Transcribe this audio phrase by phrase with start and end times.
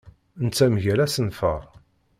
[0.43, 1.61] Netta mgal asenfar.